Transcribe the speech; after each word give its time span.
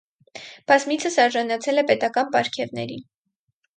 Բազմիցս 0.71 1.19
արժանացել 1.25 1.81
է 1.81 1.85
պետական 1.91 2.33
պարգևների։ 2.37 2.99